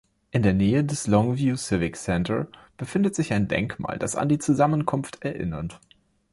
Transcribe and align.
In 0.31 0.41
der 0.41 0.55
Nähe 0.55 0.83
des 0.83 1.05
Longview 1.05 1.55
Civic 1.55 1.95
Center 1.95 2.47
befindet 2.75 3.13
sich 3.13 3.33
ein 3.33 3.47
Denkmal, 3.47 3.99
das 3.99 4.15
an 4.15 4.23
in 4.23 4.29
die 4.29 4.39
Zusammenkunft 4.39 5.23
erinnert. 5.23 5.79